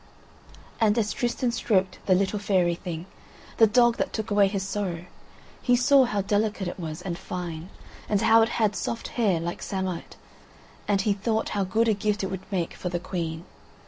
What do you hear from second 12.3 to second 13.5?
would make for the Queen.